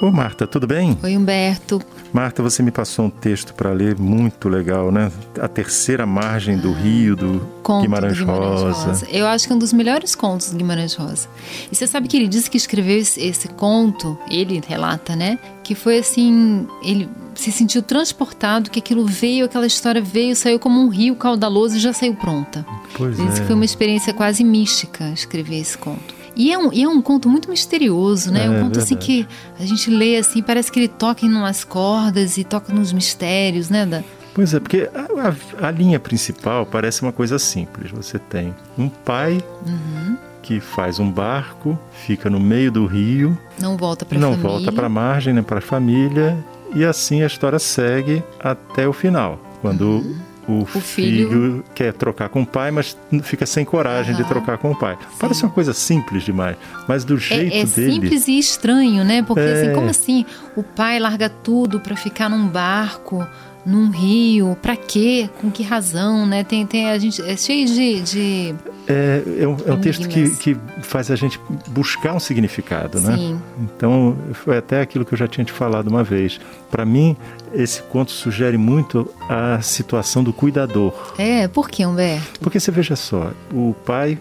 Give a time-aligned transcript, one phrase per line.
[0.00, 0.98] Ô Marta, tudo bem?
[1.02, 1.80] Oi, Humberto.
[2.12, 5.10] Marta, você me passou um texto para ler muito legal, né?
[5.40, 7.46] A terceira margem do rio do
[7.80, 8.86] Guimarães, do Guimarães Rosa.
[8.86, 9.06] Rosa.
[9.10, 11.28] Eu acho que é um dos melhores contos do Guimarães Rosa.
[11.70, 15.38] E você sabe que ele disse que escreveu esse, esse conto, ele relata, né?
[15.62, 20.80] Que foi assim, ele se sentiu transportado, que aquilo veio, aquela história veio, saiu como
[20.80, 22.66] um rio caudaloso e já saiu pronta.
[22.96, 23.40] Pois disse é.
[23.40, 26.23] que foi uma experiência quase mística escrever esse conto.
[26.36, 28.46] E é um, e é um conto muito misterioso, né?
[28.46, 29.26] É, um conto assim que
[29.58, 33.68] a gente lê assim, parece que ele toca em umas cordas e toca nos mistérios,
[33.70, 33.86] né?
[33.86, 34.02] Da,
[34.34, 35.28] Pois é, porque a,
[35.62, 37.92] a- a linha principal parece uma coisa simples.
[37.92, 40.16] Você tem um pai Uhum.
[40.42, 44.50] que faz um barco, fica no meio do rio, não volta pra não família.
[44.50, 46.36] volta para a margem, nem para a família,
[46.74, 50.16] e assim a história segue até o final, quando
[50.48, 50.80] o, filho...
[51.28, 54.28] filho- quer trocar com o pai, mas fica sem coragem de Aham.
[54.30, 54.96] trocar com o pai.
[55.18, 56.56] Parece uma coisa simples demais,
[56.88, 57.92] mas do jeito É, é dele.
[57.92, 59.22] simples e estranho, né?
[59.22, 59.52] Porque É.
[59.62, 60.24] assim, como assim
[60.56, 63.26] o pai larga tudo pra ficar num barco,
[63.64, 64.56] num rio?
[64.60, 65.28] Pra quê?
[65.40, 66.44] Com que razão, né?
[66.44, 68.54] Tem, tem a gente é cheio de, de
[68.86, 73.16] É, é um, é um texto que, que faz a gente buscar um significado, né?
[73.16, 73.40] Sim.
[73.60, 76.40] Então, foi até aquilo que eu já tinha te falado uma vez.
[76.70, 77.16] Para mim,
[77.52, 80.92] esse conto sugere muito a situação do cuidador.
[81.18, 82.40] É, por que, Humberto?
[82.40, 84.18] Porque você veja só, o pai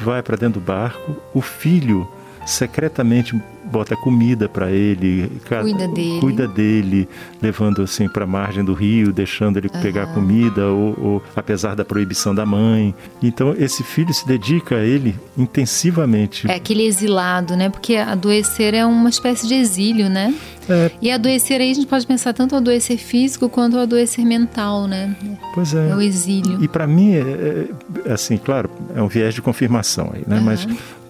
[0.00, 2.06] vai para dentro do barco, o filho
[2.44, 3.34] secretamente
[3.70, 6.20] bota comida para ele, Cuida dele.
[6.20, 7.08] cuida dele,
[7.42, 11.84] levando assim para a margem do rio, deixando ele pegar comida, ou, ou apesar da
[11.84, 12.94] proibição da mãe.
[13.22, 16.50] Então esse filho se dedica a ele intensivamente.
[16.50, 17.68] É aquele exilado, né?
[17.68, 20.34] Porque adoecer é uma espécie de exílio, né?
[20.68, 25.14] É, E adoecer aí a gente pode pensar tanto adoecer físico quanto adoecer mental, né?
[25.54, 25.90] pois é.
[25.90, 26.62] É o exílio.
[26.62, 27.68] E para mim, é,
[28.04, 30.40] é, assim, claro, é um viés de confirmação aí, né?
[30.42, 30.66] Mas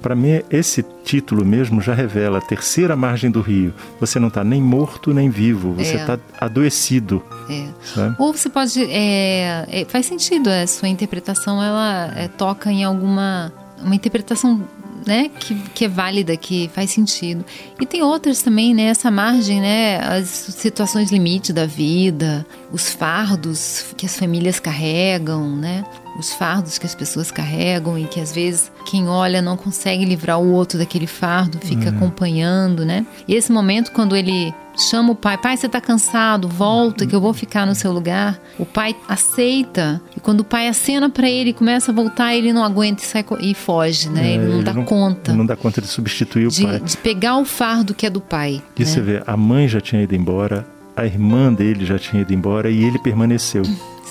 [0.07, 3.75] para mim, esse título mesmo já revela a terceira margem do rio.
[3.99, 6.01] Você não está nem morto nem vivo, você É.
[6.01, 7.21] está adoecido.
[7.51, 7.67] É.
[7.99, 8.15] Né?
[8.17, 8.85] Ou você pode.
[8.85, 13.53] é, é, faz sentido, a sua interpretação ela é, toca em alguma.
[13.83, 14.63] Uma interpretação
[15.05, 17.45] né, que, que é válida, que faz sentido.
[17.81, 18.85] E tem outras também, né?
[18.85, 19.99] Essa margem, né?
[19.99, 25.85] As situações limite da vida, os fardos que as famílias carregam, né?
[26.19, 30.41] Os fardos que as pessoas carregam e que às vezes quem olha não consegue livrar
[30.41, 33.05] o outro daquele fardo, fica acompanhando, né?
[33.29, 37.21] E esse momento quando ele chama o pai, pai, você tá cansado, volta que eu
[37.21, 38.39] vou ficar no seu lugar.
[38.59, 42.53] O pai aceita e quando o pai acena para ele, e começa a voltar, ele
[42.53, 44.35] não aguenta e sai e foge, né?
[44.35, 46.81] ele É, não dá conta Não dá conta de substituir o de, pai.
[46.81, 48.63] de pegar o fardo que é do pai.
[48.77, 48.87] E né?
[48.87, 52.71] você vê, a mãe já tinha ido embora, a irmã dele já tinha ido embora
[52.71, 53.63] e ele permaneceu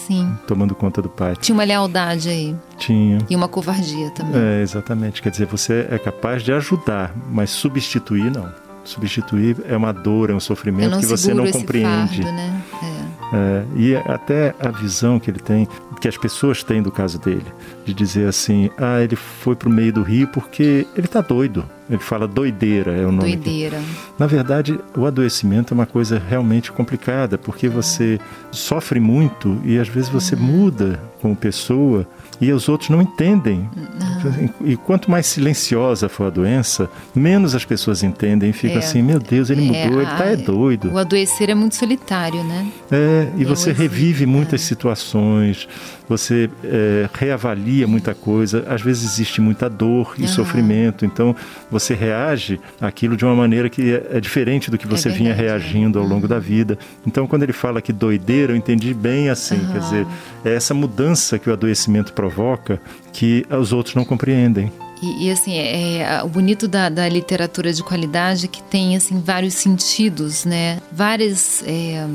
[0.07, 0.37] Sim.
[0.47, 1.35] tomando conta do pai.
[1.35, 3.17] Tinha uma lealdade aí Tinha.
[3.29, 4.39] e uma covardia também.
[4.39, 5.21] É, exatamente.
[5.21, 8.51] Quer dizer, você é capaz de ajudar, mas substituir não.
[8.83, 12.21] Substituir é uma dor, é um sofrimento que você não compreende.
[12.21, 12.61] fardo, né?
[12.83, 12.94] É.
[13.33, 15.67] É, e até a visão que ele tem,
[15.99, 17.45] que as pessoas têm do caso dele,
[17.85, 21.65] de dizer assim: ah, ele foi para o meio do rio porque ele está doido.
[21.89, 23.35] Ele fala doideira, é o nome.
[23.35, 23.79] Doideira.
[24.17, 28.19] Na verdade, o adoecimento é uma coisa realmente complicada, porque você
[28.51, 32.07] sofre muito e às vezes você muda como pessoa
[32.41, 33.69] e os outros não entendem.
[34.63, 38.79] E quanto mais silenciosa for a doença, menos as pessoas entendem e ficam É.
[38.79, 40.91] assim: meu Deus, ele É, mudou, ele tá é doido.
[40.91, 42.67] O adoecer é muito solitário, né?
[42.91, 44.63] É, e É você revive muitas é.
[44.65, 45.67] situações,
[46.07, 50.31] você é, reavalia muita coisa, às vezes existe muita dor e Aham.
[50.33, 51.35] sofrimento, então
[51.69, 55.33] você reage àquilo de uma maneira que é, diferente do que você vinha é.
[55.33, 56.77] reagindo ao longo da vida.
[57.05, 59.79] Então, quando ele fala que doideira, eu entendi bem assim, quer Aham.
[59.79, 60.07] dizer,
[60.43, 62.79] é essa mudança que o adoecimento provoca
[63.11, 64.71] que os outros não compreendem.
[65.01, 68.95] E, e, assim, é, é, o bonito da, da literatura de qualidade é que tem
[68.95, 70.79] assim vários sentidos, né?
[70.91, 72.07] Várias é,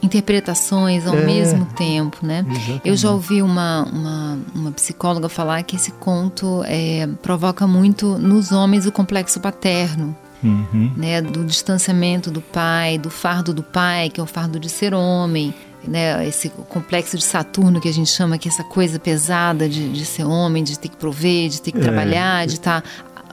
[0.00, 1.26] interpretações ao É.
[1.26, 2.46] mesmo tempo, né?
[2.48, 2.80] Exatamente.
[2.84, 8.52] Eu já ouvi uma, uma, uma psicóloga falar que esse conto é, provoca muito nos
[8.52, 10.16] homens o complexo paterno.
[10.40, 10.92] Uhum.
[10.96, 14.94] né, do distanciamento do pai, do fardo do pai, que é o fardo de ser
[14.94, 15.52] homem,
[15.86, 19.88] né, esse complexo de Saturno que a gente chama que é essa coisa pesada de,
[19.90, 21.82] de ser homem, de ter que prover, de ter que É.
[21.82, 22.82] trabalhar, de estar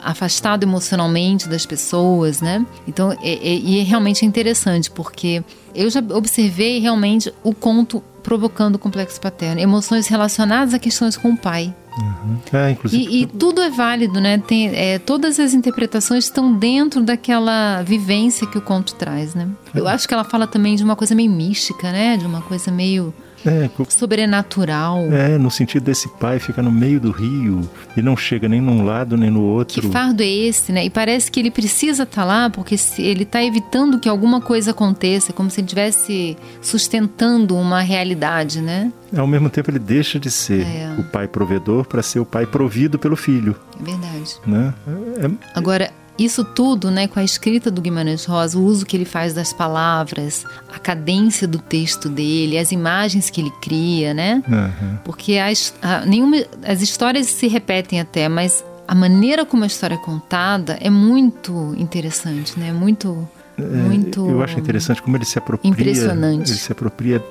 [0.04, 2.64] afastado emocionalmente das pessoas, né?
[2.88, 5.44] Então, é, é- e é realmente interessante porque
[5.74, 11.30] eu já observei realmente o conto provocando o complexo paterno, emoções relacionadas a questões com
[11.30, 11.74] o pai.
[12.52, 13.04] É, inclusive.
[13.04, 14.38] E, e tudo é válido, né?
[14.38, 19.48] Tem, é, todas as interpretações estão dentro daquela vivência que o conto traz, né?
[19.74, 22.18] Eu acho que ela fala também de uma coisa meio mística, né?
[22.18, 23.14] De uma coisa meio
[23.46, 25.02] é, sobrenatural.
[25.12, 27.62] É, no sentido desse pai ficar no meio do rio
[27.96, 29.82] e não chega nem num lado nem no outro.
[29.82, 30.86] Que fardo é esse, né?
[30.86, 34.72] E parece que ele precisa estar tá lá porque ele está evitando que alguma coisa
[34.72, 38.92] aconteça, como se ele estivesse sustentando uma realidade, né?
[39.16, 40.96] Ao mesmo tempo, ele deixa de ser é.
[40.98, 43.56] o pai provedor para ser o pai provido pelo filho.
[43.80, 44.36] É verdade.
[44.46, 44.74] Né?
[45.18, 49.06] É, Agora, isso tudo, né, com a escrita do Guimarães Rosa, o uso que ele
[49.06, 54.42] faz das palavras, a cadência do texto dele, as imagens que ele cria, né?
[54.48, 54.98] Uhum.
[55.04, 59.96] Porque as, a, nenhuma, as histórias se repetem até, mas a maneira como a história
[59.96, 62.72] é contada é muito interessante, né?
[62.72, 63.28] Muito,
[63.58, 64.30] é, muito.
[64.30, 65.70] Eu acho interessante como ele se apropria.
[65.70, 66.52] Impressionante.
[66.52, 67.22] Ele se apropria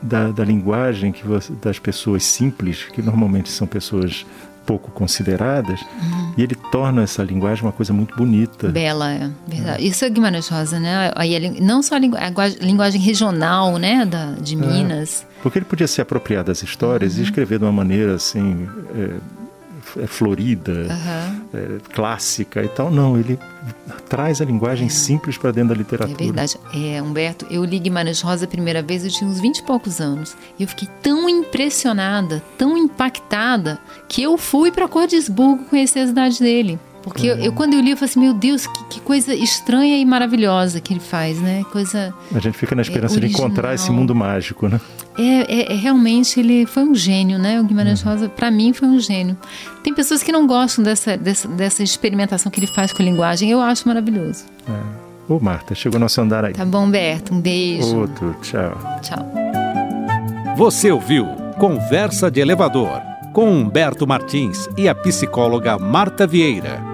[0.00, 4.24] da, da linguagem que você, das pessoas simples, que normalmente são pessoas
[4.64, 6.19] pouco consideradas, uhum.
[6.36, 8.68] E ele torna essa linguagem uma coisa muito bonita.
[8.68, 9.82] Bela, é verdade.
[9.82, 9.86] É.
[9.86, 11.10] Isso é Guimarães Rosa, né?
[11.14, 11.98] Aí, não só a,
[12.60, 14.56] linguagem regional, né, da, de é.
[14.56, 15.26] Minas.
[15.38, 17.20] É, porque ele podia se apropriar das histórias uhum.
[17.20, 18.68] e escrever de uma maneira assim.
[19.96, 21.40] É, é florida, uhum.
[21.54, 22.90] é, clássica e tal.
[22.90, 23.38] Não, ele
[24.08, 24.90] traz a linguagem é.
[24.90, 26.22] simples para dentro da literatura.
[26.22, 26.58] É verdade.
[26.74, 30.00] É, Humberto, eu li Guimarães Rosa a primeira vez, eu tinha uns 20 e poucos
[30.00, 30.36] anos.
[30.58, 33.78] E eu fiquei tão impressionada, tão impactada,
[34.08, 36.78] que eu fui para Cordisburgo conhecer a cidade dele.
[37.02, 39.96] Porque eu, eu, quando eu li, eu falei assim, meu Deus, que, que, coisa estranha
[39.96, 41.64] e maravilhosa que ele faz, né?
[41.72, 42.12] Coisa.
[42.34, 44.78] A gente fica na esperança é, de encontrar esse mundo mágico, né?
[45.18, 47.58] É, é, é, realmente ele foi um gênio, né?
[47.60, 48.12] O Guimarães uhum.
[48.12, 49.36] Rosa, para mim, foi um gênio.
[49.82, 53.50] Tem pessoas que não gostam dessa, dessa, dessa experimentação que ele faz com a linguagem.
[53.50, 54.44] Eu acho maravilhoso.
[54.68, 55.32] É.
[55.32, 56.52] Ô, Marta, chegou nosso andar aí.
[56.52, 57.32] Tá bom, Berto.
[57.32, 57.96] Um beijo.
[57.96, 58.36] Outro.
[58.42, 58.78] Tchau.
[59.00, 59.32] Tchau.
[60.56, 61.26] Você ouviu
[61.58, 63.00] Conversa de Elevador
[63.32, 66.89] com Humberto Martins e a psicóloga Marta Vieira.